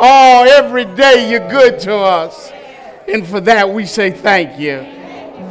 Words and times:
Oh, 0.00 0.46
every 0.48 0.84
day 0.84 1.28
you're 1.28 1.48
good 1.48 1.80
to 1.80 1.94
us. 1.94 2.52
And 3.08 3.26
for 3.26 3.40
that, 3.40 3.68
we 3.68 3.84
say 3.84 4.12
thank 4.12 4.58
you. 4.60 4.78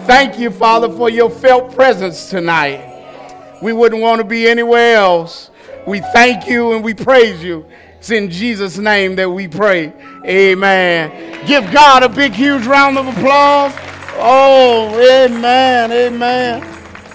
Thank 0.05 0.39
you, 0.39 0.51
Father, 0.51 0.89
for 0.89 1.09
your 1.09 1.29
felt 1.29 1.75
presence 1.75 2.29
tonight. 2.29 3.59
We 3.61 3.73
wouldn't 3.73 4.01
want 4.01 4.19
to 4.19 4.23
be 4.23 4.47
anywhere 4.47 4.95
else. 4.95 5.49
We 5.85 5.99
thank 5.99 6.47
you 6.47 6.71
and 6.71 6.81
we 6.81 6.93
praise 6.93 7.43
you. 7.43 7.65
It's 7.97 8.09
in 8.09 8.29
Jesus' 8.29 8.77
name 8.77 9.17
that 9.17 9.29
we 9.29 9.49
pray. 9.49 9.91
Amen. 10.25 11.45
Give 11.45 11.69
God 11.73 12.03
a 12.03 12.09
big, 12.09 12.31
huge 12.31 12.65
round 12.65 12.97
of 12.97 13.05
applause. 13.07 13.73
Oh, 14.19 14.97
amen, 15.25 15.91
amen, 15.91 16.63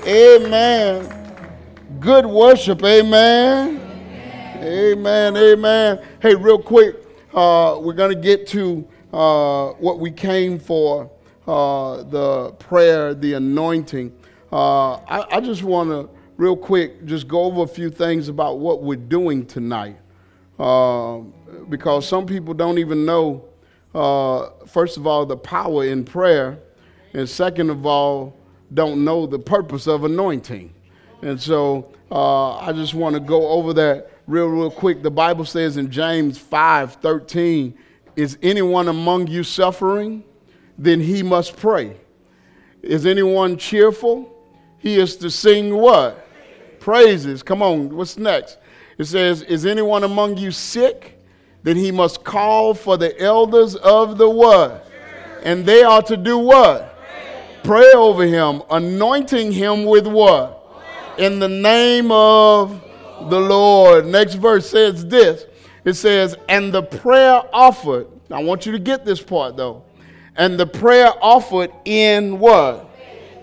amen. 0.06 1.38
Good 1.98 2.26
worship, 2.26 2.82
amen. 2.84 3.80
Amen, 4.62 5.36
amen. 5.36 6.06
Hey, 6.20 6.34
real 6.34 6.58
quick, 6.58 6.96
uh, 7.34 7.78
we're 7.80 7.92
going 7.94 8.14
to 8.14 8.20
get 8.20 8.46
to 8.48 8.86
uh, 9.12 9.70
what 9.72 9.98
we 9.98 10.10
came 10.10 10.58
for 10.58 11.10
uh, 11.46 12.02
the 12.04 12.52
prayer, 12.58 13.14
the 13.14 13.34
anointing. 13.34 14.12
Uh, 14.52 14.94
I, 14.94 15.36
I 15.36 15.40
just 15.40 15.62
want 15.62 15.90
to, 15.90 16.10
real 16.36 16.56
quick, 16.56 17.04
just 17.04 17.28
go 17.28 17.44
over 17.44 17.62
a 17.62 17.66
few 17.66 17.90
things 17.90 18.28
about 18.28 18.58
what 18.58 18.82
we're 18.82 18.96
doing 18.96 19.46
tonight. 19.46 19.96
Uh, 20.58 21.18
because 21.68 22.06
some 22.06 22.26
people 22.26 22.54
don't 22.54 22.78
even 22.78 23.04
know, 23.04 23.44
uh, 23.94 24.50
first 24.66 24.96
of 24.96 25.06
all, 25.06 25.26
the 25.26 25.36
power 25.36 25.84
in 25.84 26.04
prayer, 26.04 26.58
and 27.14 27.28
second 27.28 27.70
of 27.70 27.86
all, 27.86 28.36
don't 28.74 29.04
know 29.04 29.26
the 29.26 29.38
purpose 29.38 29.86
of 29.86 30.04
anointing. 30.04 30.72
And 31.22 31.40
so 31.40 31.92
uh, 32.10 32.56
I 32.56 32.72
just 32.72 32.94
want 32.94 33.14
to 33.14 33.20
go 33.20 33.48
over 33.48 33.72
that 33.74 34.11
real, 34.26 34.46
real 34.46 34.70
quick. 34.70 35.02
The 35.02 35.10
Bible 35.10 35.44
says 35.44 35.76
in 35.76 35.90
James 35.90 36.38
5 36.38 36.94
13, 36.94 37.74
Is 38.16 38.38
anyone 38.42 38.88
among 38.88 39.26
you 39.26 39.44
suffering? 39.44 40.24
Then 40.78 41.00
he 41.00 41.22
must 41.22 41.56
pray. 41.56 41.96
Is 42.82 43.06
anyone 43.06 43.56
cheerful? 43.56 44.28
He 44.78 44.98
is 44.98 45.16
to 45.16 45.30
sing 45.30 45.76
what? 45.76 46.26
Praises. 46.80 47.42
Come 47.42 47.62
on, 47.62 47.94
what's 47.94 48.18
next? 48.18 48.58
It 48.98 49.04
says, 49.04 49.42
Is 49.42 49.66
anyone 49.66 50.04
among 50.04 50.36
you 50.36 50.50
sick? 50.50 51.20
Then 51.62 51.76
he 51.76 51.92
must 51.92 52.24
call 52.24 52.74
for 52.74 52.96
the 52.96 53.18
elders 53.20 53.76
of 53.76 54.18
the 54.18 54.28
what? 54.28 54.88
And 55.44 55.64
they 55.64 55.82
are 55.82 56.02
to 56.02 56.16
do 56.16 56.38
what? 56.38 56.98
Pray 57.62 57.92
over 57.94 58.26
him, 58.26 58.62
anointing 58.70 59.52
him 59.52 59.84
with 59.84 60.06
what? 60.06 60.58
In 61.18 61.38
the 61.38 61.48
name 61.48 62.10
of 62.10 62.82
the 63.30 63.40
Lord. 63.40 64.06
Next 64.06 64.34
verse 64.34 64.68
says 64.68 65.06
this 65.06 65.46
it 65.84 65.94
says, 65.94 66.36
And 66.48 66.72
the 66.72 66.82
prayer 66.82 67.42
offered, 67.52 68.06
I 68.30 68.42
want 68.42 68.66
you 68.66 68.72
to 68.72 68.78
get 68.78 69.04
this 69.04 69.20
part 69.20 69.56
though. 69.56 69.84
And 70.36 70.58
the 70.58 70.66
prayer 70.66 71.12
offered 71.20 71.70
in 71.84 72.38
what? 72.38 72.88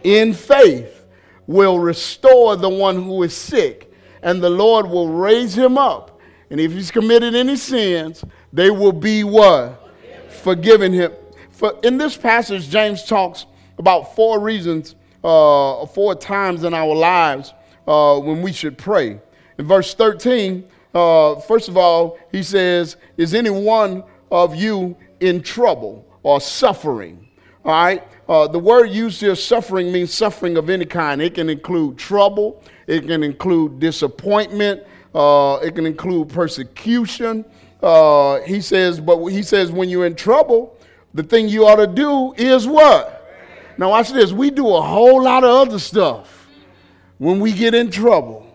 In 0.04 0.34
faith 0.34 1.06
will 1.46 1.80
restore 1.80 2.56
the 2.56 2.70
one 2.70 3.02
who 3.04 3.24
is 3.24 3.36
sick, 3.36 3.92
and 4.22 4.42
the 4.42 4.50
Lord 4.50 4.88
will 4.88 5.10
raise 5.10 5.56
him 5.56 5.78
up. 5.78 6.20
And 6.50 6.60
if 6.60 6.72
he's 6.72 6.90
committed 6.90 7.36
any 7.36 7.56
sins, 7.56 8.24
they 8.52 8.72
will 8.72 8.92
be 8.92 9.24
what? 9.24 9.88
Forgiven 10.30 10.94
him. 10.94 11.12
For 11.52 11.78
in 11.84 11.98
this 11.98 12.16
passage, 12.16 12.70
James 12.70 13.04
talks 13.04 13.46
about 13.78 14.16
four 14.16 14.40
reasons, 14.40 14.96
uh, 15.24 15.86
four 15.88 16.16
times 16.16 16.64
in 16.64 16.74
our 16.74 16.96
lives 16.96 17.54
uh, 17.88 18.20
when 18.20 18.42
we 18.42 18.52
should 18.52 18.78
pray. 18.78 19.20
In 19.60 19.68
verse 19.68 19.94
13, 19.94 20.64
uh, 20.94 21.36
first 21.42 21.68
of 21.68 21.76
all, 21.76 22.18
he 22.32 22.42
says, 22.44 22.96
Is 23.18 23.34
any 23.34 23.50
one 23.50 24.06
of 24.32 24.56
you 24.56 24.96
in 25.20 25.44
trouble 25.44 26.08
or 26.24 26.40
suffering? 26.40 27.28
All 27.66 27.74
right? 27.74 28.08
Uh, 28.30 28.48
the 28.48 28.58
word 28.58 28.86
used 28.86 29.20
here, 29.20 29.36
suffering, 29.36 29.92
means 29.92 30.14
suffering 30.14 30.56
of 30.56 30.70
any 30.70 30.86
kind. 30.86 31.22
It 31.22 31.34
can 31.36 31.50
include 31.50 31.98
trouble, 31.98 32.64
it 32.88 33.06
can 33.06 33.22
include 33.22 33.82
disappointment, 33.82 34.84
uh, 35.14 35.60
it 35.62 35.76
can 35.76 35.86
include 35.86 36.30
persecution. 36.30 37.44
Uh, 37.84 38.40
he 38.42 38.62
says, 38.62 39.02
but 39.02 39.26
he 39.28 39.44
says, 39.44 39.74
when 39.74 39.90
you're 39.90 40.06
in 40.06 40.16
trouble, 40.16 40.78
the 41.14 41.24
thing 41.24 41.50
you 41.50 41.68
ought 41.68 41.76
to 41.76 41.88
do 41.88 42.34
is 42.38 42.66
what? 42.66 43.30
Now, 43.78 43.90
watch 43.90 44.12
this. 44.12 44.32
We 44.32 44.52
do 44.52 44.74
a 44.74 44.82
whole 44.82 45.22
lot 45.22 45.44
of 45.44 45.68
other 45.68 45.80
stuff 45.80 46.48
when 47.18 47.42
we 47.42 47.52
get 47.52 47.74
in 47.74 47.92
trouble. 47.92 48.49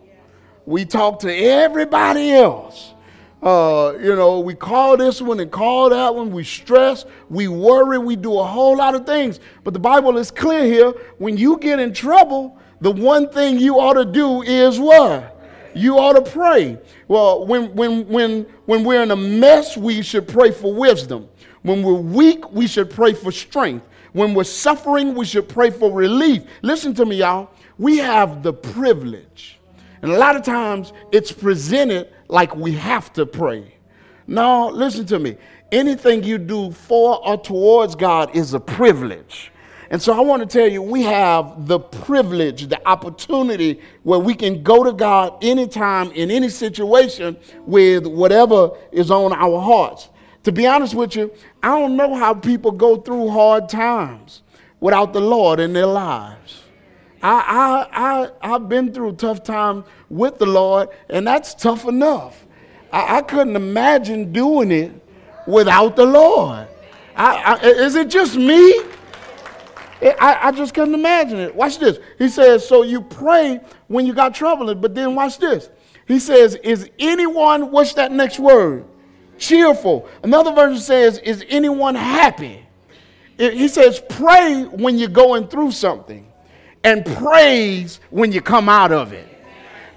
We 0.66 0.84
talk 0.84 1.20
to 1.20 1.34
everybody 1.34 2.32
else. 2.32 2.94
Uh, 3.42 3.92
you 4.00 4.16
know, 4.16 4.40
we 4.40 4.54
call 4.54 4.96
this 4.96 5.20
one 5.20 5.38
and 5.38 5.50
call 5.50 5.90
that 5.90 6.14
one. 6.14 6.32
We 6.32 6.44
stress, 6.44 7.04
we 7.28 7.46
worry, 7.46 7.98
we 7.98 8.16
do 8.16 8.38
a 8.38 8.44
whole 8.44 8.78
lot 8.78 8.94
of 8.94 9.04
things. 9.04 9.38
But 9.64 9.74
the 9.74 9.80
Bible 9.80 10.16
is 10.16 10.30
clear 10.30 10.64
here. 10.64 10.92
When 11.18 11.36
you 11.36 11.58
get 11.58 11.78
in 11.78 11.92
trouble, 11.92 12.58
the 12.80 12.90
one 12.90 13.28
thing 13.28 13.58
you 13.58 13.78
ought 13.78 13.94
to 13.94 14.06
do 14.06 14.40
is 14.40 14.80
what? 14.80 15.30
You 15.74 15.98
ought 15.98 16.14
to 16.24 16.30
pray. 16.30 16.78
Well, 17.06 17.46
when, 17.46 17.74
when, 17.74 18.08
when, 18.08 18.46
when 18.64 18.84
we're 18.84 19.02
in 19.02 19.10
a 19.10 19.16
mess, 19.16 19.76
we 19.76 20.00
should 20.00 20.26
pray 20.26 20.50
for 20.50 20.72
wisdom. 20.72 21.28
When 21.62 21.82
we're 21.82 21.94
weak, 21.94 22.50
we 22.50 22.66
should 22.66 22.88
pray 22.88 23.12
for 23.12 23.30
strength. 23.30 23.86
When 24.12 24.32
we're 24.32 24.44
suffering, 24.44 25.14
we 25.14 25.26
should 25.26 25.48
pray 25.50 25.70
for 25.70 25.92
relief. 25.92 26.44
Listen 26.62 26.94
to 26.94 27.04
me, 27.04 27.16
y'all. 27.16 27.50
We 27.76 27.98
have 27.98 28.42
the 28.42 28.52
privilege 28.54 29.53
and 30.04 30.12
a 30.12 30.18
lot 30.18 30.36
of 30.36 30.42
times 30.42 30.92
it's 31.12 31.32
presented 31.32 32.10
like 32.28 32.54
we 32.54 32.72
have 32.72 33.10
to 33.14 33.24
pray. 33.24 33.74
No, 34.26 34.68
listen 34.68 35.06
to 35.06 35.18
me. 35.18 35.38
Anything 35.72 36.22
you 36.22 36.36
do 36.36 36.72
for 36.72 37.26
or 37.26 37.38
towards 37.38 37.94
God 37.94 38.36
is 38.36 38.52
a 38.52 38.60
privilege. 38.60 39.50
And 39.88 40.02
so 40.02 40.12
I 40.12 40.20
want 40.20 40.42
to 40.42 40.46
tell 40.46 40.70
you, 40.70 40.82
we 40.82 41.04
have 41.04 41.66
the 41.66 41.78
privilege, 41.78 42.66
the 42.66 42.86
opportunity 42.86 43.80
where 44.02 44.18
we 44.18 44.34
can 44.34 44.62
go 44.62 44.84
to 44.84 44.92
God 44.92 45.42
anytime, 45.42 46.10
in 46.12 46.30
any 46.30 46.50
situation, 46.50 47.38
with 47.64 48.06
whatever 48.06 48.72
is 48.92 49.10
on 49.10 49.32
our 49.32 49.58
hearts. 49.58 50.10
To 50.42 50.52
be 50.52 50.66
honest 50.66 50.94
with 50.94 51.16
you, 51.16 51.32
I 51.62 51.68
don't 51.68 51.96
know 51.96 52.14
how 52.14 52.34
people 52.34 52.72
go 52.72 52.98
through 52.98 53.30
hard 53.30 53.70
times 53.70 54.42
without 54.80 55.14
the 55.14 55.22
Lord 55.22 55.60
in 55.60 55.72
their 55.72 55.86
lives. 55.86 56.63
I, 57.24 57.88
I, 57.90 58.20
I, 58.20 58.54
I've 58.54 58.68
been 58.68 58.92
through 58.92 59.14
tough 59.14 59.42
time 59.42 59.84
with 60.10 60.36
the 60.36 60.44
Lord, 60.44 60.90
and 61.08 61.26
that's 61.26 61.54
tough 61.54 61.86
enough. 61.86 62.44
I, 62.92 63.16
I 63.16 63.22
couldn't 63.22 63.56
imagine 63.56 64.30
doing 64.30 64.70
it 64.70 64.92
without 65.46 65.96
the 65.96 66.04
Lord. 66.04 66.68
I, 67.16 67.58
I, 67.62 67.66
is 67.66 67.94
it 67.94 68.10
just 68.10 68.36
me? 68.36 68.78
I, 70.02 70.38
I 70.42 70.52
just 70.52 70.74
couldn't 70.74 70.92
imagine 70.92 71.38
it. 71.38 71.54
Watch 71.54 71.78
this. 71.78 71.98
He 72.18 72.28
says, 72.28 72.68
So 72.68 72.82
you 72.82 73.00
pray 73.00 73.58
when 73.88 74.04
you 74.04 74.12
got 74.12 74.34
trouble, 74.34 74.74
but 74.74 74.94
then 74.94 75.14
watch 75.14 75.38
this. 75.38 75.70
He 76.06 76.18
says, 76.18 76.56
Is 76.56 76.90
anyone, 76.98 77.70
what's 77.70 77.94
that 77.94 78.12
next 78.12 78.38
word? 78.38 78.84
Cheerful. 79.38 80.06
Another 80.22 80.52
version 80.52 80.78
says, 80.78 81.16
Is 81.20 81.42
anyone 81.48 81.94
happy? 81.94 82.66
He 83.38 83.68
says, 83.68 84.02
Pray 84.10 84.64
when 84.64 84.98
you're 84.98 85.08
going 85.08 85.48
through 85.48 85.70
something 85.70 86.30
and 86.84 87.04
praise 87.04 87.98
when 88.10 88.30
you 88.30 88.40
come 88.40 88.68
out 88.68 88.92
of 88.92 89.12
it. 89.12 89.26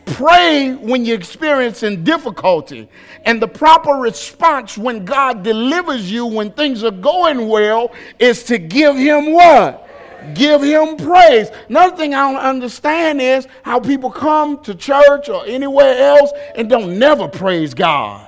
Pray 0.06 0.74
when 0.74 1.04
you're 1.04 1.18
experiencing 1.18 2.04
difficulty. 2.06 2.88
And 3.26 3.42
the 3.42 3.48
proper 3.48 3.92
response 3.92 4.78
when 4.78 5.04
God 5.04 5.44
delivers 5.44 6.10
you 6.10 6.26
when 6.26 6.52
things 6.52 6.84
are 6.84 6.92
going 6.92 7.50
well 7.50 7.94
is 8.18 8.44
to 8.44 8.58
give 8.58 8.96
Him 8.96 9.34
what? 9.34 9.86
Give 10.34 10.64
Him 10.64 10.96
praise. 10.96 11.50
Another 11.68 11.96
thing 11.98 12.14
I 12.14 12.32
don't 12.32 12.42
understand 12.42 13.22
is 13.22 13.48
how 13.64 13.82
people 13.82 14.10
come 14.10 14.64
to 14.64 14.74
church 14.74 15.28
or 15.28 15.46
anywhere 15.46 15.98
else 15.98 16.32
and 16.56 16.70
don't 16.70 16.98
never 16.98 17.28
praise 17.28 17.74
God. 17.74 18.24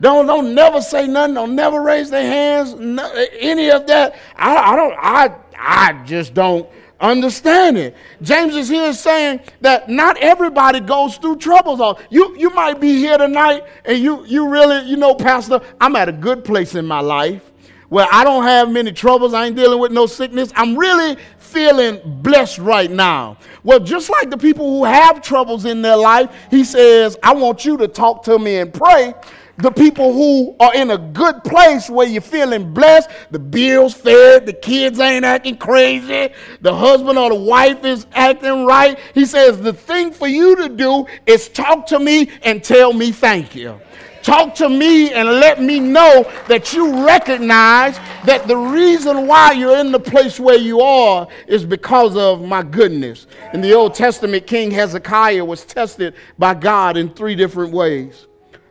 Don't 0.00 0.26
don't 0.26 0.54
never 0.54 0.80
say 0.80 1.06
nothing. 1.06 1.34
Don't 1.34 1.54
never 1.54 1.82
raise 1.82 2.08
their 2.08 2.26
hands. 2.26 2.72
No, 2.74 3.12
any 3.38 3.70
of 3.70 3.86
that. 3.86 4.18
I, 4.34 4.56
I 4.56 4.76
don't. 4.76 4.94
I 4.98 5.36
I 5.54 6.02
just 6.06 6.32
don't 6.32 6.66
understand 7.00 7.78
it. 7.78 7.96
James 8.22 8.54
is 8.54 8.68
here 8.68 8.92
saying 8.92 9.40
that 9.60 9.88
not 9.88 10.16
everybody 10.18 10.80
goes 10.80 11.16
through 11.16 11.36
troubles. 11.36 11.80
All 11.80 11.98
You, 12.10 12.36
you 12.36 12.50
might 12.50 12.80
be 12.80 12.96
here 12.98 13.18
tonight 13.18 13.64
and 13.84 13.98
you, 13.98 14.24
you 14.26 14.48
really, 14.48 14.88
you 14.88 14.96
know, 14.96 15.14
Pastor, 15.14 15.60
I'm 15.80 15.96
at 15.96 16.08
a 16.08 16.12
good 16.12 16.44
place 16.44 16.74
in 16.74 16.86
my 16.86 17.00
life 17.00 17.50
where 17.88 18.06
I 18.10 18.22
don't 18.22 18.44
have 18.44 18.70
many 18.70 18.92
troubles. 18.92 19.34
I 19.34 19.46
ain't 19.46 19.56
dealing 19.56 19.80
with 19.80 19.92
no 19.92 20.06
sickness. 20.06 20.52
I'm 20.54 20.76
really 20.76 21.16
feeling 21.38 22.00
blessed 22.22 22.58
right 22.58 22.90
now. 22.90 23.36
Well, 23.64 23.80
just 23.80 24.08
like 24.08 24.30
the 24.30 24.38
people 24.38 24.70
who 24.70 24.84
have 24.84 25.20
troubles 25.20 25.64
in 25.64 25.82
their 25.82 25.96
life, 25.96 26.30
he 26.50 26.62
says, 26.64 27.16
I 27.22 27.34
want 27.34 27.64
you 27.64 27.76
to 27.78 27.88
talk 27.88 28.22
to 28.24 28.38
me 28.38 28.58
and 28.58 28.72
pray 28.72 29.14
the 29.62 29.70
people 29.70 30.12
who 30.12 30.56
are 30.60 30.74
in 30.74 30.90
a 30.90 30.98
good 30.98 31.42
place 31.44 31.90
where 31.90 32.06
you're 32.06 32.22
feeling 32.22 32.72
blessed, 32.72 33.10
the 33.30 33.38
bills 33.38 33.94
fed, 33.94 34.46
the 34.46 34.52
kids 34.52 34.98
ain't 34.98 35.24
acting 35.24 35.56
crazy, 35.56 36.32
the 36.60 36.74
husband 36.74 37.18
or 37.18 37.30
the 37.30 37.34
wife 37.34 37.84
is 37.84 38.06
acting 38.12 38.64
right. 38.64 38.98
He 39.14 39.26
says, 39.26 39.60
The 39.60 39.72
thing 39.72 40.12
for 40.12 40.28
you 40.28 40.56
to 40.56 40.68
do 40.68 41.06
is 41.26 41.48
talk 41.48 41.86
to 41.88 41.98
me 41.98 42.30
and 42.42 42.62
tell 42.62 42.92
me 42.92 43.12
thank 43.12 43.54
you. 43.54 43.80
Talk 44.22 44.54
to 44.56 44.68
me 44.68 45.12
and 45.12 45.26
let 45.26 45.62
me 45.62 45.80
know 45.80 46.30
that 46.46 46.74
you 46.74 47.06
recognize 47.06 47.96
that 48.26 48.46
the 48.46 48.56
reason 48.56 49.26
why 49.26 49.52
you're 49.52 49.78
in 49.78 49.92
the 49.92 50.00
place 50.00 50.38
where 50.38 50.58
you 50.58 50.80
are 50.80 51.26
is 51.46 51.64
because 51.64 52.16
of 52.16 52.42
my 52.42 52.62
goodness. 52.62 53.26
In 53.54 53.62
the 53.62 53.72
Old 53.72 53.94
Testament, 53.94 54.46
King 54.46 54.70
Hezekiah 54.70 55.44
was 55.44 55.64
tested 55.64 56.14
by 56.38 56.52
God 56.52 56.98
in 56.98 57.08
three 57.14 57.34
different 57.34 57.72
ways. 57.72 58.26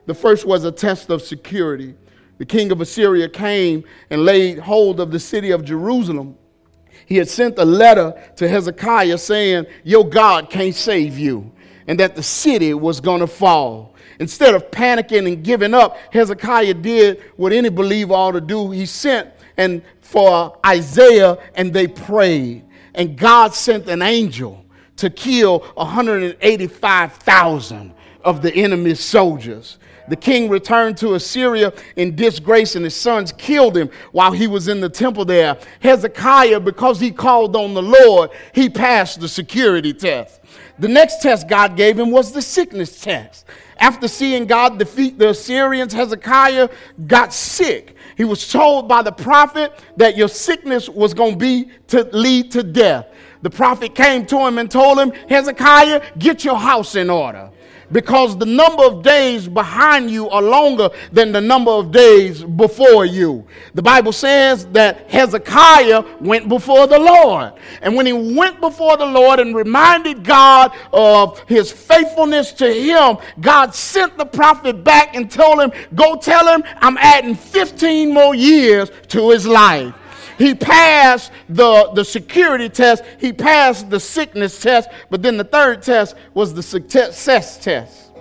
The 0.09 0.15
first 0.15 0.43
was 0.43 0.63
a 0.63 0.71
test 0.71 1.11
of 1.11 1.21
security. 1.21 1.93
The 2.39 2.45
king 2.45 2.71
of 2.71 2.81
Assyria 2.81 3.29
came 3.29 3.83
and 4.09 4.25
laid 4.25 4.57
hold 4.57 4.99
of 4.99 5.11
the 5.11 5.19
city 5.19 5.51
of 5.51 5.63
Jerusalem. 5.63 6.35
He 7.05 7.17
had 7.17 7.29
sent 7.29 7.59
a 7.59 7.65
letter 7.65 8.19
to 8.37 8.49
Hezekiah 8.49 9.19
saying, 9.19 9.67
Your 9.83 10.09
God 10.09 10.49
can't 10.49 10.73
save 10.73 11.19
you, 11.19 11.51
and 11.85 11.99
that 11.99 12.15
the 12.15 12.23
city 12.23 12.73
was 12.73 12.99
going 12.99 13.19
to 13.19 13.27
fall. 13.27 13.93
Instead 14.19 14.55
of 14.55 14.71
panicking 14.71 15.31
and 15.31 15.43
giving 15.43 15.75
up, 15.75 15.95
Hezekiah 16.11 16.73
did 16.73 17.21
what 17.35 17.53
any 17.53 17.69
believer 17.69 18.13
ought 18.13 18.31
to 18.31 18.41
do. 18.41 18.71
He 18.71 18.87
sent 18.87 19.29
and 19.57 19.83
for 20.01 20.57
Isaiah 20.65 21.37
and 21.53 21.71
they 21.71 21.85
prayed. 21.85 22.65
And 22.95 23.15
God 23.15 23.53
sent 23.53 23.87
an 23.87 24.01
angel 24.01 24.65
to 24.95 25.11
kill 25.11 25.59
185,000 25.75 27.93
of 28.23 28.41
the 28.41 28.51
enemy's 28.55 28.99
soldiers. 28.99 29.77
The 30.09 30.15
king 30.15 30.49
returned 30.49 30.97
to 30.97 31.13
Assyria 31.13 31.71
in 31.95 32.15
disgrace, 32.15 32.75
and 32.75 32.83
his 32.83 32.95
sons 32.95 33.31
killed 33.31 33.77
him 33.77 33.89
while 34.11 34.31
he 34.31 34.47
was 34.47 34.67
in 34.67 34.81
the 34.81 34.89
temple 34.89 35.23
there. 35.23 35.57
Hezekiah, 35.81 36.59
because 36.59 36.99
he 36.99 37.11
called 37.11 37.55
on 37.55 37.75
the 37.75 37.83
Lord, 37.83 38.31
he 38.53 38.69
passed 38.69 39.19
the 39.19 39.27
security 39.27 39.93
test. 39.93 40.41
The 40.79 40.87
next 40.87 41.21
test 41.21 41.47
God 41.47 41.77
gave 41.77 41.99
him 41.99 42.09
was 42.09 42.31
the 42.31 42.41
sickness 42.41 42.99
test. 42.99 43.45
After 43.77 44.07
seeing 44.07 44.45
God 44.45 44.79
defeat 44.79 45.19
the 45.19 45.29
Assyrians, 45.29 45.93
Hezekiah 45.93 46.69
got 47.05 47.33
sick. 47.33 47.95
He 48.17 48.23
was 48.23 48.49
told 48.51 48.87
by 48.87 49.01
the 49.01 49.11
prophet 49.11 49.71
that 49.97 50.17
your 50.17 50.27
sickness 50.27 50.89
was 50.89 51.13
going 51.13 51.33
to 51.33 51.37
be 51.37 51.69
to 51.87 52.03
lead 52.11 52.51
to 52.51 52.63
death. 52.63 53.07
The 53.41 53.49
prophet 53.49 53.95
came 53.95 54.25
to 54.25 54.39
him 54.39 54.57
and 54.57 54.69
told 54.69 54.99
him, 54.99 55.11
Hezekiah, 55.29 56.17
get 56.17 56.43
your 56.43 56.57
house 56.57 56.95
in 56.95 57.09
order 57.09 57.51
because 57.91 58.37
the 58.37 58.45
number 58.45 58.83
of 58.83 59.03
days 59.03 59.47
behind 59.47 60.11
you 60.11 60.29
are 60.29 60.41
longer 60.41 60.89
than 61.11 61.31
the 61.31 61.41
number 61.41 61.71
of 61.71 61.91
days 61.91 62.43
before 62.43 63.05
you. 63.05 63.45
The 63.73 63.81
Bible 63.81 64.11
says 64.11 64.65
that 64.67 65.09
Hezekiah 65.09 66.03
went 66.19 66.49
before 66.49 66.87
the 66.87 66.99
Lord. 66.99 67.53
And 67.81 67.95
when 67.95 68.05
he 68.05 68.13
went 68.13 68.59
before 68.61 68.97
the 68.97 69.05
Lord 69.05 69.39
and 69.39 69.55
reminded 69.55 70.23
God 70.23 70.71
of 70.93 71.39
his 71.47 71.71
faithfulness 71.71 72.51
to 72.53 72.71
him, 72.71 73.17
God 73.39 73.73
sent 73.73 74.17
the 74.17 74.25
prophet 74.25 74.83
back 74.83 75.15
and 75.15 75.29
told 75.29 75.59
him, 75.59 75.71
Go 75.95 76.15
tell 76.15 76.47
him 76.47 76.63
I'm 76.77 76.97
adding 76.97 77.35
15 77.35 78.13
more 78.13 78.35
years 78.35 78.91
to 79.09 79.29
his 79.29 79.47
life. 79.47 79.93
He 80.39 80.55
passed 80.55 81.33
the, 81.49 81.91
the 81.93 82.05
security 82.05 82.69
test, 82.69 83.03
he 83.19 83.33
passed 83.33 83.89
the 83.89 83.99
sickness 83.99 84.61
test, 84.61 84.89
but 85.09 85.21
then 85.21 85.35
the 85.35 85.43
third 85.43 85.83
test 85.83 86.15
was 86.33 86.53
the 86.53 86.63
success 86.63 87.57
test. 87.57 88.11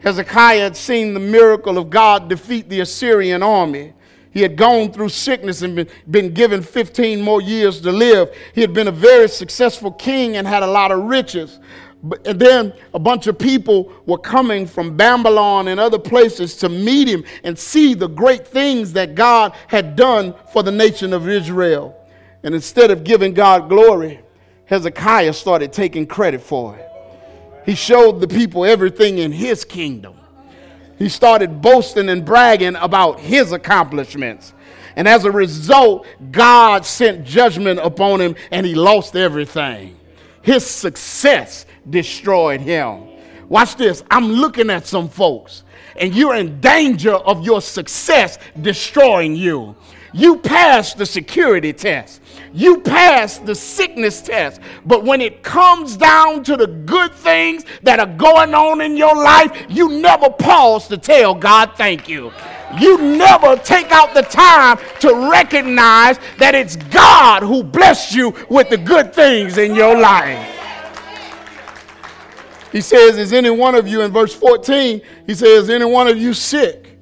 Hezekiah 0.00 0.58
had 0.58 0.76
seen 0.76 1.14
the 1.14 1.20
miracle 1.20 1.78
of 1.78 1.88
God 1.88 2.28
defeat 2.28 2.68
the 2.68 2.80
Assyrian 2.80 3.44
army. 3.44 3.92
He 4.32 4.40
had 4.40 4.56
gone 4.56 4.92
through 4.92 5.10
sickness 5.10 5.62
and 5.62 5.76
been, 5.76 5.88
been 6.10 6.34
given 6.34 6.62
15 6.62 7.20
more 7.20 7.40
years 7.40 7.80
to 7.82 7.92
live. 7.92 8.34
He 8.56 8.60
had 8.60 8.74
been 8.74 8.88
a 8.88 8.92
very 8.92 9.28
successful 9.28 9.92
king 9.92 10.36
and 10.36 10.48
had 10.48 10.64
a 10.64 10.66
lot 10.66 10.90
of 10.90 11.04
riches. 11.04 11.60
And 12.02 12.40
then 12.40 12.72
a 12.94 12.98
bunch 12.98 13.28
of 13.28 13.38
people 13.38 13.92
were 14.06 14.18
coming 14.18 14.66
from 14.66 14.96
Babylon 14.96 15.68
and 15.68 15.78
other 15.78 15.98
places 15.98 16.56
to 16.56 16.68
meet 16.68 17.06
him 17.06 17.24
and 17.44 17.56
see 17.56 17.94
the 17.94 18.08
great 18.08 18.46
things 18.46 18.92
that 18.94 19.14
God 19.14 19.52
had 19.68 19.94
done 19.94 20.34
for 20.52 20.64
the 20.64 20.72
nation 20.72 21.12
of 21.12 21.28
Israel. 21.28 21.96
And 22.42 22.54
instead 22.54 22.90
of 22.90 23.04
giving 23.04 23.34
God 23.34 23.68
glory, 23.68 24.20
Hezekiah 24.64 25.32
started 25.32 25.72
taking 25.72 26.06
credit 26.06 26.40
for 26.40 26.76
it. 26.76 26.88
He 27.64 27.76
showed 27.76 28.20
the 28.20 28.26
people 28.26 28.64
everything 28.64 29.18
in 29.18 29.30
his 29.30 29.64
kingdom. 29.64 30.16
He 30.98 31.08
started 31.08 31.62
boasting 31.62 32.08
and 32.08 32.24
bragging 32.24 32.74
about 32.76 33.20
his 33.20 33.52
accomplishments. 33.52 34.52
And 34.96 35.06
as 35.06 35.24
a 35.24 35.30
result, 35.30 36.06
God 36.30 36.84
sent 36.84 37.24
judgment 37.24 37.80
upon 37.80 38.20
him 38.20 38.34
and 38.50 38.66
he 38.66 38.74
lost 38.74 39.14
everything. 39.14 39.96
His 40.42 40.66
success 40.66 41.66
destroyed 41.88 42.60
him. 42.60 43.08
Watch 43.48 43.76
this. 43.76 44.02
I'm 44.10 44.28
looking 44.28 44.70
at 44.70 44.86
some 44.86 45.08
folks, 45.08 45.64
and 45.96 46.14
you're 46.14 46.34
in 46.34 46.60
danger 46.60 47.14
of 47.14 47.44
your 47.44 47.60
success 47.60 48.38
destroying 48.60 49.36
you. 49.36 49.76
You 50.14 50.38
passed 50.38 50.98
the 50.98 51.06
security 51.06 51.72
test. 51.72 52.20
You 52.52 52.80
passed 52.80 53.46
the 53.46 53.54
sickness 53.54 54.20
test. 54.20 54.60
But 54.84 55.04
when 55.04 55.20
it 55.20 55.42
comes 55.42 55.96
down 55.96 56.44
to 56.44 56.56
the 56.56 56.66
good 56.66 57.14
things 57.14 57.64
that 57.82 57.98
are 57.98 58.06
going 58.06 58.54
on 58.54 58.82
in 58.82 58.96
your 58.96 59.14
life, 59.14 59.66
you 59.70 59.88
never 59.88 60.28
pause 60.28 60.86
to 60.88 60.98
tell 60.98 61.34
God 61.34 61.72
thank 61.76 62.08
you. 62.08 62.30
You 62.80 62.98
never 62.98 63.56
take 63.56 63.90
out 63.90 64.14
the 64.14 64.22
time 64.22 64.78
to 65.00 65.30
recognize 65.30 66.18
that 66.38 66.54
it's 66.54 66.76
God 66.76 67.42
who 67.42 67.62
blessed 67.62 68.14
you 68.14 68.34
with 68.48 68.68
the 68.70 68.78
good 68.78 69.14
things 69.14 69.58
in 69.58 69.74
your 69.74 69.98
life. 69.98 70.60
He 72.72 72.80
says, 72.80 73.18
Is 73.18 73.32
any 73.32 73.50
one 73.50 73.74
of 73.74 73.86
you, 73.86 74.00
in 74.00 74.10
verse 74.10 74.34
14, 74.34 75.02
he 75.26 75.34
says, 75.34 75.64
Is 75.64 75.70
any 75.70 75.84
one 75.84 76.08
of 76.08 76.16
you 76.16 76.32
sick? 76.32 76.98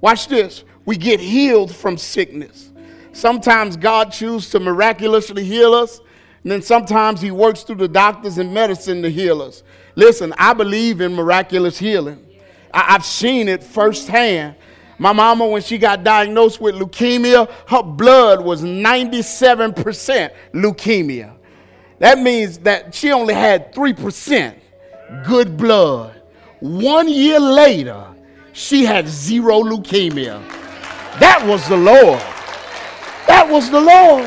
Watch 0.00 0.26
this. 0.26 0.64
We 0.84 0.96
get 0.96 1.20
healed 1.20 1.74
from 1.74 1.96
sickness. 1.96 2.70
Sometimes 3.12 3.76
God 3.76 4.10
chooses 4.10 4.50
to 4.50 4.60
miraculously 4.60 5.44
heal 5.44 5.74
us, 5.74 6.00
and 6.42 6.50
then 6.50 6.62
sometimes 6.62 7.20
He 7.20 7.30
works 7.30 7.62
through 7.62 7.76
the 7.76 7.88
doctors 7.88 8.38
and 8.38 8.52
medicine 8.52 9.02
to 9.02 9.10
heal 9.10 9.40
us. 9.40 9.62
Listen, 9.94 10.34
I 10.38 10.54
believe 10.54 11.00
in 11.00 11.14
miraculous 11.14 11.78
healing. 11.78 12.26
I- 12.74 12.92
have 12.92 13.04
seen 13.04 13.48
it 13.48 13.62
firsthand. 13.62 14.56
My 14.98 15.12
mama, 15.12 15.46
when 15.46 15.62
she 15.62 15.78
got 15.78 16.04
diagnosed 16.04 16.60
with 16.60 16.74
leukemia, 16.74 17.50
her 17.68 17.82
blood 17.82 18.44
was 18.44 18.62
97% 18.62 20.30
leukemia. 20.52 21.34
That 21.98 22.18
means 22.18 22.58
that 22.58 22.94
she 22.94 23.10
only 23.12 23.34
had 23.34 23.72
3% 23.74 24.54
good 25.24 25.56
blood. 25.56 26.20
One 26.60 27.08
year 27.08 27.40
later, 27.40 28.06
she 28.52 28.84
had 28.84 29.08
zero 29.08 29.62
leukemia. 29.62 30.40
That 31.18 31.44
was 31.46 31.66
the 31.68 31.76
Lord. 31.76 32.20
That 33.26 33.48
was 33.48 33.70
the 33.70 33.80
Lord. 33.80 34.24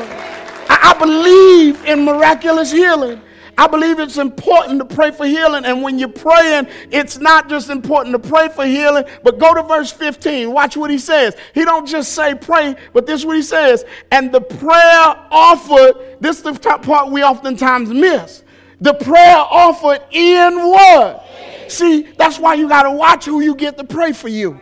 I, 0.68 0.94
I 0.94 0.98
believe 0.98 1.84
in 1.84 2.04
miraculous 2.04 2.72
healing. 2.72 3.20
I 3.58 3.66
believe 3.66 3.98
it's 3.98 4.18
important 4.18 4.78
to 4.80 4.94
pray 4.94 5.10
for 5.10 5.24
healing. 5.26 5.64
And 5.64 5.82
when 5.82 5.98
you're 5.98 6.08
praying, 6.08 6.68
it's 6.90 7.18
not 7.18 7.48
just 7.48 7.70
important 7.70 8.12
to 8.12 8.28
pray 8.28 8.48
for 8.48 8.66
healing, 8.66 9.04
but 9.22 9.38
go 9.38 9.54
to 9.54 9.62
verse 9.62 9.90
15. 9.90 10.52
Watch 10.52 10.76
what 10.76 10.90
he 10.90 10.98
says. 10.98 11.36
He 11.54 11.64
don't 11.64 11.86
just 11.86 12.12
say 12.12 12.34
pray, 12.34 12.76
but 12.92 13.06
this 13.06 13.20
is 13.20 13.26
what 13.26 13.36
he 13.36 13.42
says. 13.42 13.84
And 14.10 14.30
the 14.30 14.42
prayer 14.42 15.16
offered, 15.30 16.18
this 16.20 16.36
is 16.38 16.42
the 16.42 16.52
part 16.54 17.10
we 17.10 17.22
oftentimes 17.22 17.88
miss. 17.88 18.42
The 18.80 18.92
prayer 18.92 19.36
offered 19.36 20.02
in 20.10 20.58
what? 20.58 21.26
See, 21.68 22.02
that's 22.02 22.38
why 22.38 22.54
you 22.54 22.68
got 22.68 22.82
to 22.82 22.90
watch 22.90 23.24
who 23.24 23.40
you 23.40 23.54
get 23.54 23.78
to 23.78 23.84
pray 23.84 24.12
for 24.12 24.28
you. 24.28 24.60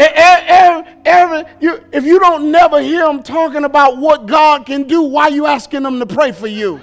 Every, 0.00 0.92
every, 1.04 1.44
you, 1.60 1.84
if 1.92 2.04
you 2.04 2.18
don't 2.18 2.50
never 2.50 2.80
hear 2.80 3.04
them 3.04 3.22
talking 3.22 3.64
about 3.64 3.98
what 3.98 4.26
God 4.26 4.64
can 4.64 4.84
do, 4.84 5.02
why 5.02 5.28
you 5.28 5.44
asking 5.46 5.82
them 5.82 5.98
to 5.98 6.06
pray 6.06 6.32
for 6.32 6.46
you? 6.46 6.80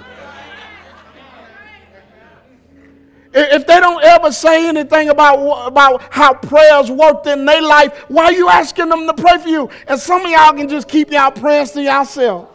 If 3.34 3.66
they 3.66 3.80
don't 3.80 4.02
ever 4.02 4.32
say 4.32 4.68
anything 4.68 5.10
about, 5.10 5.66
about 5.66 6.02
how 6.10 6.34
prayers 6.34 6.90
worked 6.90 7.26
in 7.26 7.44
their 7.44 7.60
life, 7.60 7.92
why 8.08 8.24
are 8.24 8.32
you 8.32 8.48
asking 8.48 8.88
them 8.88 9.06
to 9.06 9.14
pray 9.14 9.38
for 9.38 9.48
you? 9.48 9.68
And 9.86 9.98
some 10.00 10.24
of 10.24 10.30
y'all 10.30 10.52
can 10.52 10.68
just 10.68 10.88
keep 10.88 11.10
y'all 11.10 11.30
prayers 11.30 11.72
to 11.72 11.82
yourself. 11.82 12.48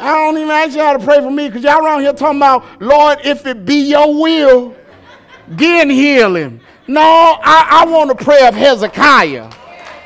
I 0.00 0.14
don't 0.14 0.36
even 0.36 0.50
ask 0.50 0.76
y'all 0.76 0.98
to 0.98 1.04
pray 1.04 1.20
for 1.20 1.30
me 1.30 1.48
because 1.48 1.62
y'all 1.62 1.84
around 1.84 2.00
here 2.00 2.12
talking 2.12 2.38
about, 2.38 2.80
Lord, 2.80 3.18
if 3.24 3.46
it 3.46 3.64
be 3.64 3.90
your 3.90 4.20
will, 4.20 4.76
then 5.50 5.90
heal 5.90 6.36
him. 6.36 6.60
No, 6.86 7.00
I, 7.02 7.82
I 7.82 7.86
want 7.86 8.10
a 8.10 8.14
prayer 8.14 8.48
of 8.48 8.54
Hezekiah. 8.54 9.50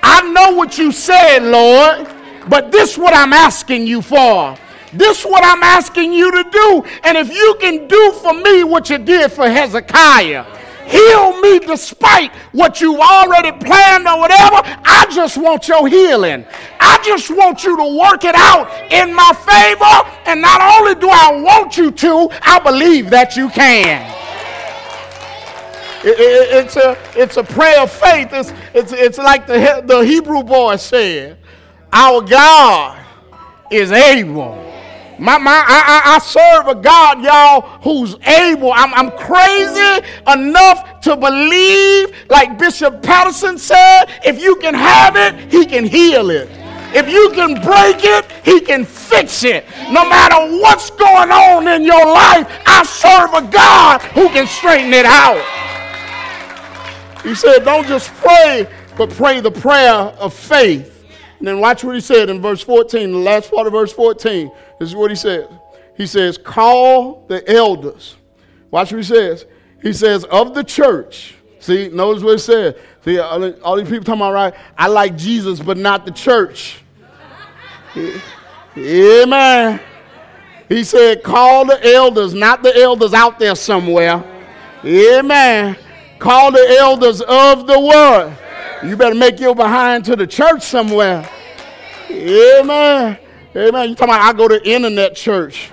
I 0.03 0.23
know 0.33 0.57
what 0.57 0.79
you 0.79 0.91
said, 0.91 1.41
Lord, 1.41 2.09
but 2.49 2.73
this 2.73 2.93
is 2.93 2.99
what 2.99 3.15
I'm 3.15 3.33
asking 3.33 3.87
you 3.87 4.03
for. 4.03 4.57
This 4.93 5.21
is 5.21 5.25
what 5.25 5.45
I'm 5.45 5.63
asking 5.63 6.13
you 6.13 6.31
to 6.31 6.51
do. 6.51 6.85
And 7.05 7.17
if 7.17 7.33
you 7.33 7.57
can 7.61 7.87
do 7.87 8.13
for 8.21 8.35
me 8.35 8.65
what 8.65 8.91
you 8.91 8.99
did 8.99 9.33
for 9.33 9.49
Hezekiah, 9.49 10.45
heal 10.87 11.41
me 11.41 11.61
despite 11.61 12.33
what 12.53 12.81
you 12.81 13.01
already 13.01 13.53
planned 13.65 14.07
or 14.07 14.19
whatever. 14.19 14.61
I 14.85 15.07
just 15.11 15.39
want 15.39 15.69
your 15.69 15.89
healing. 15.89 16.45
I 16.81 17.01
just 17.05 17.31
want 17.31 17.65
you 17.65 17.77
to 17.77 17.99
work 17.99 18.25
it 18.25 18.35
out 18.35 18.69
in 18.93 19.15
my 19.15 19.33
favor. 19.33 20.11
And 20.27 20.43
not 20.43 20.61
only 20.61 20.95
do 21.01 21.09
I 21.09 21.41
want 21.41 21.77
you 21.77 21.91
to, 21.91 22.29
I 22.43 22.59
believe 22.59 23.09
that 23.11 23.37
you 23.37 23.49
can. 23.49 24.22
It, 26.05 26.19
it, 26.19 26.65
it's, 26.65 26.77
a, 26.77 26.99
it's 27.15 27.37
a 27.37 27.45
prayer 27.45 27.81
of 27.81 27.91
faith. 27.91 28.29
It's, 28.33 28.53
it's, 28.75 28.93
it's 28.93 29.19
like 29.19 29.47
the, 29.47 29.83
the 29.87 30.01
Hebrew 30.01 30.43
boy 30.43 30.77
said 30.77 31.39
Our 31.93 32.23
God 32.23 33.05
is 33.71 33.93
able. 33.93 34.73
My, 35.19 35.39
my, 35.39 35.63
I, 35.65 36.17
I, 36.17 36.19
serve 36.19 36.67
a 36.67 36.75
God, 36.75 37.23
y'all, 37.23 37.61
who's 37.83 38.17
able. 38.27 38.73
I'm, 38.73 38.93
I'm 38.95 39.11
crazy 39.13 40.05
enough 40.27 41.01
to 41.03 41.15
believe, 41.15 42.09
like 42.29 42.59
Bishop 42.59 43.03
Patterson 43.03 43.57
said, 43.57 44.07
if 44.25 44.43
you 44.43 44.57
can 44.57 44.75
have 44.75 45.15
it, 45.15 45.53
he 45.53 45.65
can 45.65 45.85
heal 45.85 46.31
it. 46.31 46.49
If 46.95 47.09
you 47.09 47.31
can 47.35 47.55
break 47.63 48.05
it, 48.05 48.27
he 48.45 48.61
can 48.61 48.85
fix 48.85 49.45
it. 49.45 49.65
No 49.91 50.09
matter 50.09 50.59
what's 50.61 50.91
going 50.91 51.31
on 51.31 51.69
in 51.69 51.85
your 51.85 52.05
life, 52.05 52.51
I 52.67 52.83
serve 52.83 53.33
a 53.33 53.51
God 53.51 54.03
who 54.03 54.29
can 54.31 54.49
straighten 54.49 54.93
it 54.93 55.07
out. 55.07 55.62
He 57.23 57.35
said, 57.35 57.64
don't 57.64 57.87
just 57.87 58.12
pray, 58.14 58.69
but 58.97 59.11
pray 59.11 59.41
the 59.41 59.50
prayer 59.50 59.93
of 59.93 60.35
faith. 60.35 61.07
And 61.38 61.49
then 61.49 61.61
watch 61.61 61.83
what 61.85 61.95
he 61.95 62.00
said 62.00 62.31
in 62.31 62.41
verse 62.41 62.62
14, 62.62 63.12
the 63.12 63.19
last 63.19 63.50
part 63.50 63.67
of 63.67 63.73
verse 63.73 63.93
14. 63.93 64.50
This 64.79 64.88
is 64.88 64.97
what 64.97 65.11
he 65.11 65.17
says. 65.17 65.49
He 65.97 66.07
says, 66.07 66.38
call 66.38 67.25
the 67.29 67.49
elders. 67.50 68.17
Watch 68.71 68.93
what 68.93 68.99
he 68.99 69.05
says. 69.05 69.47
He 69.83 69.93
says, 69.93 70.25
of 70.25 70.55
the 70.55 70.64
church. 70.64 71.35
See, 71.59 71.88
notice 71.88 72.23
what 72.23 72.35
it 72.35 72.38
says. 72.41 72.75
See, 73.05 73.19
all, 73.19 73.52
all 73.62 73.76
these 73.76 73.88
people 73.88 74.05
talking 74.05 74.21
about, 74.21 74.33
right? 74.33 74.55
I 74.76 74.88
like 74.88 75.17
Jesus, 75.17 75.61
but 75.61 75.76
not 75.76 76.05
the 76.07 76.12
church. 76.12 76.83
Amen. 78.76 79.81
He 80.69 80.85
said, 80.85 81.23
call 81.23 81.67
the 81.67 81.85
elders, 81.95 82.35
not 82.35 82.62
the 82.62 82.75
elders 82.76 83.12
out 83.12 83.38
there 83.38 83.55
somewhere. 83.55 84.25
Amen. 84.85 85.76
Call 86.23 86.52
the 86.52 86.76
elders 86.79 87.21
of 87.21 87.67
the 87.67 87.81
world. 87.81 88.33
You 88.85 88.97
better 88.97 89.17
make 89.17 89.41
your 89.41 89.57
behind 89.57 90.05
to 90.05 90.14
the 90.14 90.25
church 90.25 90.62
somewhere. 90.62 91.29
Amen. 92.09 93.19
Amen. 93.57 93.88
You 93.88 93.97
talking 93.97 94.14
about 94.14 94.23
I 94.23 94.33
go 94.33 94.47
to 94.47 94.64
internet 94.64 95.17
church. 95.17 95.73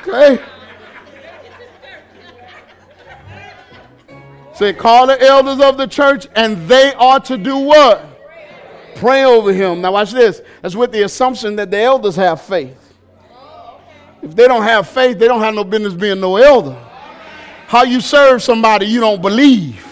Okay. 0.00 0.42
Say, 4.54 4.72
call 4.72 5.06
the 5.06 5.20
elders 5.20 5.60
of 5.60 5.76
the 5.76 5.86
church, 5.86 6.26
and 6.34 6.66
they 6.66 6.94
are 6.94 7.20
to 7.20 7.36
do 7.36 7.58
what? 7.58 8.02
Pray 8.94 9.24
over 9.24 9.52
him. 9.52 9.82
Now, 9.82 9.92
watch 9.92 10.12
this. 10.12 10.40
That's 10.62 10.74
with 10.74 10.92
the 10.92 11.02
assumption 11.02 11.54
that 11.56 11.70
the 11.70 11.80
elders 11.80 12.16
have 12.16 12.40
faith. 12.40 12.94
If 14.22 14.34
they 14.34 14.48
don't 14.48 14.62
have 14.62 14.88
faith, 14.88 15.18
they 15.18 15.28
don't 15.28 15.42
have 15.42 15.54
no 15.54 15.64
business 15.64 15.92
being 15.92 16.18
no 16.18 16.36
elder. 16.36 16.86
How 17.70 17.84
you 17.84 18.00
serve 18.00 18.42
somebody 18.42 18.86
you 18.86 18.98
don't 18.98 19.22
believe. 19.22 19.86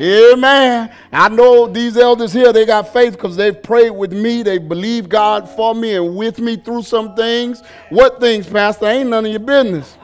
Amen. 0.00 0.90
I 1.12 1.28
know 1.28 1.66
these 1.66 1.98
elders 1.98 2.32
here, 2.32 2.50
they 2.50 2.64
got 2.64 2.94
faith 2.94 3.12
because 3.12 3.36
they've 3.36 3.62
prayed 3.62 3.90
with 3.90 4.14
me. 4.14 4.42
They 4.42 4.56
believe 4.56 5.06
God 5.06 5.46
for 5.46 5.74
me 5.74 5.96
and 5.96 6.16
with 6.16 6.38
me 6.38 6.56
through 6.56 6.80
some 6.80 7.14
things. 7.14 7.62
What 7.90 8.20
things, 8.20 8.46
Pastor? 8.46 8.86
Ain't 8.86 9.10
none 9.10 9.26
of 9.26 9.30
your 9.30 9.40
business. 9.40 9.98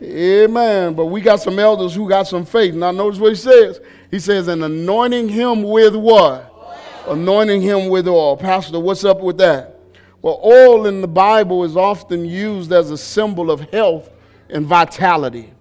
Amen. 0.00 0.94
But 0.94 1.06
we 1.06 1.20
got 1.20 1.40
some 1.40 1.58
elders 1.58 1.96
who 1.96 2.08
got 2.08 2.28
some 2.28 2.44
faith. 2.44 2.72
Now, 2.76 2.92
notice 2.92 3.18
what 3.18 3.30
he 3.30 3.34
says. 3.34 3.80
He 4.08 4.20
says, 4.20 4.46
and 4.46 4.62
anointing 4.62 5.28
him 5.30 5.64
with 5.64 5.96
what? 5.96 6.48
Oil. 6.54 7.14
Anointing 7.14 7.60
him 7.60 7.88
with 7.88 8.06
oil. 8.06 8.36
Pastor, 8.36 8.78
what's 8.78 9.04
up 9.04 9.20
with 9.20 9.38
that? 9.38 9.80
Well, 10.22 10.40
oil 10.44 10.86
in 10.86 11.00
the 11.00 11.08
Bible 11.08 11.64
is 11.64 11.76
often 11.76 12.24
used 12.24 12.70
as 12.70 12.92
a 12.92 12.96
symbol 12.96 13.50
of 13.50 13.62
health 13.70 14.08
and 14.52 14.66
vitality. 14.66 15.52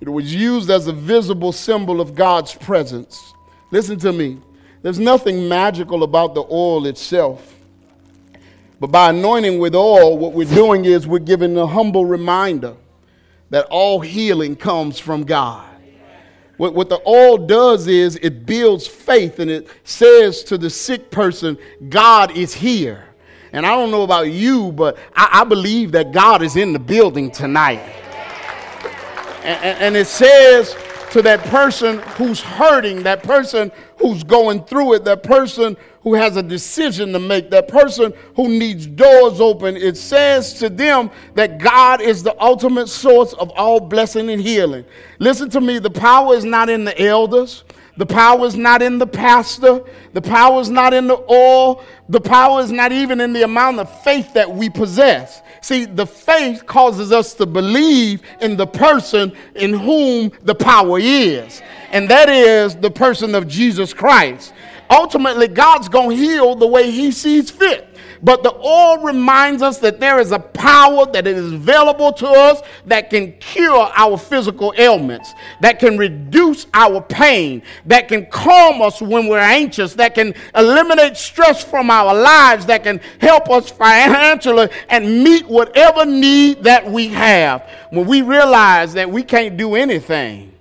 It 0.00 0.08
was 0.08 0.34
used 0.34 0.70
as 0.70 0.86
a 0.86 0.92
visible 0.92 1.52
symbol 1.52 2.00
of 2.00 2.14
God's 2.14 2.54
presence. 2.54 3.34
Listen 3.70 3.98
to 4.00 4.12
me. 4.12 4.40
There's 4.82 4.98
nothing 4.98 5.48
magical 5.48 6.02
about 6.02 6.34
the 6.34 6.42
oil 6.50 6.86
itself. 6.86 7.54
But 8.80 8.88
by 8.88 9.10
anointing 9.10 9.60
with 9.60 9.76
oil, 9.76 10.18
what 10.18 10.32
we're 10.32 10.52
doing 10.52 10.86
is 10.86 11.06
we're 11.06 11.20
giving 11.20 11.56
a 11.56 11.66
humble 11.66 12.04
reminder 12.04 12.74
that 13.50 13.66
all 13.66 14.00
healing 14.00 14.56
comes 14.56 14.98
from 14.98 15.22
God. 15.22 15.68
What, 16.56 16.74
what 16.74 16.88
the 16.88 17.00
oil 17.06 17.38
does 17.38 17.86
is 17.86 18.16
it 18.16 18.44
builds 18.44 18.86
faith 18.86 19.38
and 19.38 19.50
it 19.50 19.68
says 19.84 20.42
to 20.44 20.58
the 20.58 20.68
sick 20.68 21.10
person, 21.10 21.56
God 21.88 22.36
is 22.36 22.52
here. 22.52 23.04
And 23.52 23.64
I 23.64 23.70
don't 23.70 23.90
know 23.90 24.02
about 24.02 24.30
you, 24.30 24.72
but 24.72 24.98
I, 25.14 25.40
I 25.40 25.44
believe 25.44 25.92
that 25.92 26.10
God 26.10 26.42
is 26.42 26.56
in 26.56 26.72
the 26.72 26.78
building 26.78 27.30
tonight. 27.30 28.01
And, 29.44 29.96
it 29.96 30.06
says 30.06 30.76
to 31.10 31.22
that 31.22 31.40
person 31.44 31.98
who's 32.16 32.40
hurting, 32.40 33.02
that 33.02 33.22
person 33.22 33.72
who's 33.98 34.22
going 34.24 34.64
through 34.64 34.94
it, 34.94 35.04
that 35.04 35.22
person 35.22 35.76
who 36.02 36.14
has 36.14 36.36
a 36.36 36.42
decision 36.42 37.12
to 37.12 37.18
make, 37.18 37.50
that 37.50 37.68
person 37.68 38.12
who 38.34 38.48
needs 38.48 38.86
doors 38.86 39.40
open, 39.40 39.76
it 39.76 39.96
says 39.96 40.54
to 40.54 40.68
them 40.68 41.10
that 41.34 41.58
God 41.58 42.00
is 42.00 42.22
the 42.22 42.40
ultimate 42.42 42.88
source 42.88 43.32
of 43.34 43.50
all 43.50 43.80
blessing 43.80 44.30
and 44.30 44.40
healing. 44.40 44.84
Listen 45.18 45.50
to 45.50 45.60
me, 45.60 45.78
the 45.78 45.90
power 45.90 46.34
is 46.34 46.44
not 46.44 46.68
in 46.68 46.84
the 46.84 47.00
elders. 47.00 47.64
The 47.98 48.06
power 48.06 48.46
is 48.46 48.56
not 48.56 48.80
in 48.80 48.98
the 48.98 49.06
pastor. 49.06 49.84
The 50.14 50.22
power 50.22 50.60
is 50.60 50.70
not 50.70 50.94
in 50.94 51.06
the 51.08 51.22
oil. 51.30 51.84
The 52.08 52.20
power 52.20 52.60
is 52.62 52.72
not 52.72 52.90
even 52.90 53.20
in 53.20 53.32
the 53.32 53.42
amount 53.42 53.80
of 53.80 54.02
faith 54.02 54.32
that 54.32 54.50
we 54.50 54.70
possess. 54.70 55.42
See, 55.62 55.84
the 55.84 56.06
faith 56.06 56.66
causes 56.66 57.12
us 57.12 57.34
to 57.34 57.46
believe 57.46 58.22
in 58.40 58.56
the 58.56 58.66
person 58.66 59.32
in 59.54 59.72
whom 59.72 60.32
the 60.42 60.56
power 60.56 60.98
is, 60.98 61.62
and 61.92 62.08
that 62.10 62.28
is 62.28 62.74
the 62.74 62.90
person 62.90 63.34
of 63.36 63.46
Jesus 63.46 63.94
Christ. 63.94 64.52
Ultimately, 64.90 65.48
God's 65.48 65.88
going 65.88 66.16
to 66.16 66.22
heal 66.22 66.56
the 66.56 66.66
way 66.66 66.90
He 66.90 67.12
sees 67.12 67.50
fit. 67.50 67.91
But 68.24 68.44
the 68.44 68.54
oil 68.54 68.98
reminds 68.98 69.62
us 69.62 69.78
that 69.78 69.98
there 69.98 70.20
is 70.20 70.30
a 70.30 70.38
power 70.38 71.06
that 71.06 71.26
is 71.26 71.52
available 71.52 72.12
to 72.12 72.28
us 72.28 72.62
that 72.86 73.10
can 73.10 73.32
cure 73.38 73.90
our 73.96 74.16
physical 74.16 74.72
ailments, 74.78 75.34
that 75.60 75.80
can 75.80 75.98
reduce 75.98 76.66
our 76.72 77.00
pain, 77.00 77.62
that 77.86 78.06
can 78.06 78.26
calm 78.26 78.80
us 78.80 79.02
when 79.02 79.26
we're 79.26 79.38
anxious, 79.38 79.94
that 79.94 80.14
can 80.14 80.34
eliminate 80.54 81.16
stress 81.16 81.64
from 81.64 81.90
our 81.90 82.14
lives, 82.14 82.64
that 82.66 82.84
can 82.84 83.00
help 83.20 83.50
us 83.50 83.70
financially 83.70 84.68
and 84.88 85.24
meet 85.24 85.46
whatever 85.48 86.04
need 86.04 86.62
that 86.62 86.88
we 86.88 87.08
have. 87.08 87.68
When 87.90 88.06
we 88.06 88.22
realize 88.22 88.94
that 88.94 89.10
we 89.10 89.24
can't 89.24 89.56
do 89.56 89.74
anything 89.74 90.52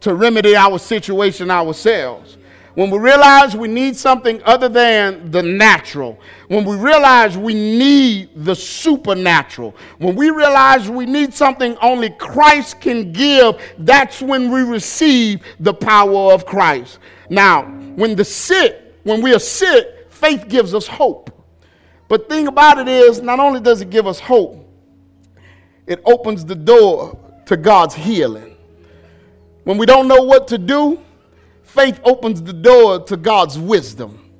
to 0.00 0.14
remedy 0.14 0.56
our 0.56 0.78
situation 0.78 1.50
ourselves 1.50 2.38
when 2.74 2.90
we 2.90 2.98
realize 2.98 3.54
we 3.54 3.68
need 3.68 3.96
something 3.96 4.42
other 4.44 4.68
than 4.68 5.30
the 5.30 5.42
natural, 5.42 6.18
when 6.48 6.64
we 6.64 6.76
realize 6.76 7.36
we 7.36 7.54
need 7.54 8.30
the 8.34 8.54
supernatural, 8.54 9.74
when 9.98 10.16
we 10.16 10.30
realize 10.30 10.88
we 10.88 11.04
need 11.04 11.34
something 11.34 11.76
only 11.82 12.10
Christ 12.10 12.80
can 12.80 13.12
give, 13.12 13.60
that's 13.78 14.22
when 14.22 14.50
we 14.50 14.62
receive 14.62 15.42
the 15.60 15.74
power 15.74 16.32
of 16.32 16.46
Christ. 16.46 16.98
Now, 17.28 17.64
when 17.96 18.16
the 18.16 18.24
sick, 18.24 18.94
when 19.02 19.20
we 19.20 19.34
are 19.34 19.38
sick, 19.38 20.10
faith 20.10 20.48
gives 20.48 20.74
us 20.74 20.86
hope. 20.86 21.30
But 22.08 22.28
thing 22.28 22.46
about 22.46 22.78
it 22.78 22.88
is, 22.88 23.20
not 23.20 23.38
only 23.38 23.60
does 23.60 23.80
it 23.80 23.90
give 23.90 24.06
us 24.06 24.20
hope, 24.20 24.68
it 25.86 26.00
opens 26.04 26.44
the 26.44 26.54
door 26.54 27.18
to 27.46 27.56
God's 27.56 27.94
healing. 27.94 28.56
When 29.64 29.78
we 29.78 29.86
don't 29.86 30.08
know 30.08 30.22
what 30.22 30.48
to 30.48 30.58
do, 30.58 31.00
faith 31.74 32.00
opens 32.04 32.42
the 32.42 32.52
door 32.52 33.00
to 33.04 33.16
God's 33.16 33.58
wisdom. 33.58 34.30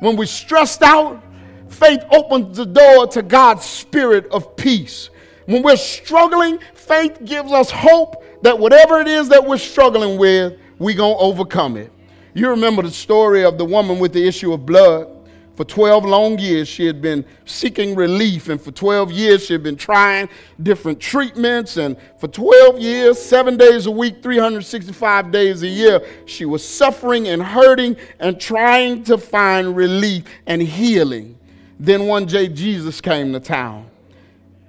When 0.00 0.16
we're 0.16 0.26
stressed 0.26 0.82
out, 0.82 1.22
faith 1.68 2.04
opens 2.10 2.56
the 2.56 2.66
door 2.66 3.06
to 3.08 3.22
God's 3.22 3.64
spirit 3.64 4.26
of 4.30 4.56
peace. 4.56 5.08
When 5.46 5.62
we're 5.62 5.76
struggling, 5.76 6.58
faith 6.74 7.18
gives 7.24 7.50
us 7.50 7.70
hope 7.70 8.24
that 8.42 8.58
whatever 8.58 9.00
it 9.00 9.08
is 9.08 9.30
that 9.30 9.44
we're 9.44 9.56
struggling 9.56 10.18
with, 10.18 10.58
we're 10.78 10.96
going 10.96 11.14
to 11.14 11.20
overcome 11.20 11.76
it. 11.76 11.90
You 12.34 12.50
remember 12.50 12.82
the 12.82 12.90
story 12.90 13.44
of 13.44 13.56
the 13.56 13.64
woman 13.64 13.98
with 13.98 14.12
the 14.12 14.26
issue 14.26 14.52
of 14.52 14.66
blood. 14.66 15.21
For 15.54 15.64
12 15.64 16.06
long 16.06 16.38
years, 16.38 16.66
she 16.66 16.86
had 16.86 17.02
been 17.02 17.26
seeking 17.44 17.94
relief, 17.94 18.48
and 18.48 18.58
for 18.60 18.70
12 18.70 19.12
years, 19.12 19.44
she 19.44 19.52
had 19.52 19.62
been 19.62 19.76
trying 19.76 20.30
different 20.62 20.98
treatments. 20.98 21.76
And 21.76 21.96
for 22.18 22.26
12 22.28 22.80
years, 22.80 23.20
seven 23.20 23.58
days 23.58 23.84
a 23.84 23.90
week, 23.90 24.22
365 24.22 25.30
days 25.30 25.62
a 25.62 25.68
year, 25.68 26.00
she 26.24 26.46
was 26.46 26.66
suffering 26.66 27.28
and 27.28 27.42
hurting 27.42 27.96
and 28.18 28.40
trying 28.40 29.04
to 29.04 29.18
find 29.18 29.76
relief 29.76 30.24
and 30.46 30.62
healing. 30.62 31.38
Then 31.78 32.06
one 32.06 32.24
day, 32.24 32.48
Jesus 32.48 33.02
came 33.02 33.32
to 33.34 33.40
town, 33.40 33.90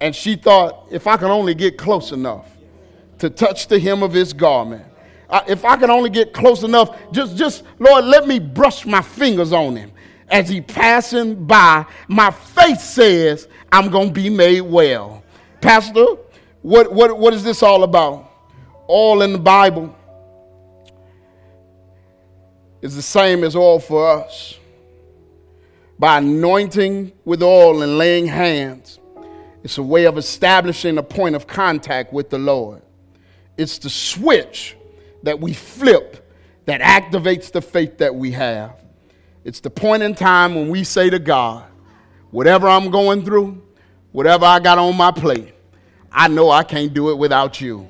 and 0.00 0.14
she 0.14 0.36
thought, 0.36 0.88
if 0.90 1.06
I 1.06 1.16
can 1.16 1.30
only 1.30 1.54
get 1.54 1.78
close 1.78 2.12
enough 2.12 2.50
to 3.20 3.30
touch 3.30 3.68
the 3.68 3.78
hem 3.78 4.02
of 4.02 4.12
his 4.12 4.34
garment, 4.34 4.84
if 5.48 5.64
I 5.64 5.76
can 5.76 5.90
only 5.90 6.10
get 6.10 6.34
close 6.34 6.62
enough, 6.62 6.94
just, 7.10 7.36
just, 7.36 7.64
Lord, 7.78 8.04
let 8.04 8.28
me 8.28 8.38
brush 8.38 8.84
my 8.84 9.00
fingers 9.00 9.52
on 9.52 9.76
him 9.76 9.92
as 10.28 10.48
he 10.48 10.60
passing 10.60 11.44
by, 11.46 11.86
my 12.08 12.30
faith 12.30 12.80
says 12.80 13.48
I'm 13.70 13.90
going 13.90 14.08
to 14.08 14.14
be 14.14 14.30
made 14.30 14.62
well. 14.62 15.22
Pastor, 15.60 16.04
What, 16.62 16.92
what, 16.92 17.18
what 17.18 17.34
is 17.34 17.44
this 17.44 17.62
all 17.62 17.82
about? 17.82 18.30
All 18.86 19.20
in 19.20 19.32
the 19.32 19.38
Bible 19.38 19.94
is 22.80 22.96
the 22.96 23.02
same 23.02 23.44
as 23.44 23.54
all 23.54 23.78
for 23.78 24.08
us. 24.08 24.58
By 25.98 26.18
anointing 26.18 27.12
with 27.24 27.42
oil 27.42 27.82
and 27.82 27.98
laying 27.98 28.26
hands, 28.26 28.98
it's 29.62 29.78
a 29.78 29.82
way 29.82 30.06
of 30.06 30.18
establishing 30.18 30.98
a 30.98 31.02
point 31.02 31.34
of 31.34 31.46
contact 31.46 32.12
with 32.12 32.30
the 32.30 32.38
Lord. 32.38 32.82
It's 33.56 33.78
the 33.78 33.90
switch 33.90 34.76
that 35.22 35.40
we 35.40 35.52
flip 35.52 36.30
that 36.64 36.80
activates 36.80 37.52
the 37.52 37.62
faith 37.62 37.98
that 37.98 38.14
we 38.14 38.32
have. 38.32 38.83
It's 39.44 39.60
the 39.60 39.70
point 39.70 40.02
in 40.02 40.14
time 40.14 40.54
when 40.54 40.70
we 40.70 40.84
say 40.84 41.10
to 41.10 41.18
God, 41.18 41.64
whatever 42.30 42.66
I'm 42.66 42.90
going 42.90 43.24
through, 43.24 43.62
whatever 44.12 44.46
I 44.46 44.58
got 44.58 44.78
on 44.78 44.96
my 44.96 45.10
plate, 45.10 45.54
I 46.10 46.28
know 46.28 46.50
I 46.50 46.62
can't 46.64 46.94
do 46.94 47.10
it 47.10 47.18
without 47.18 47.60
you. 47.60 47.86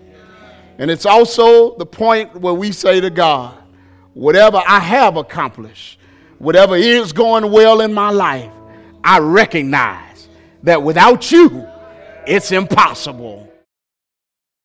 And 0.78 0.90
it's 0.90 1.06
also 1.06 1.76
the 1.76 1.86
point 1.86 2.34
where 2.34 2.54
we 2.54 2.72
say 2.72 3.00
to 3.00 3.08
God, 3.08 3.56
whatever 4.14 4.60
I 4.66 4.80
have 4.80 5.16
accomplished, 5.16 6.00
whatever 6.38 6.74
is 6.74 7.12
going 7.12 7.52
well 7.52 7.80
in 7.80 7.94
my 7.94 8.10
life, 8.10 8.50
I 9.04 9.20
recognize 9.20 10.28
that 10.64 10.82
without 10.82 11.30
you, 11.30 11.68
it's 12.26 12.50
impossible. 12.50 13.48